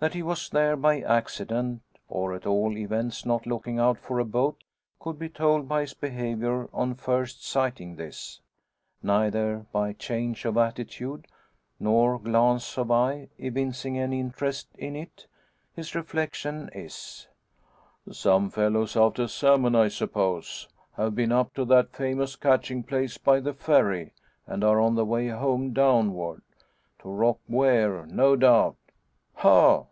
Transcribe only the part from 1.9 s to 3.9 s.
or at all events not looking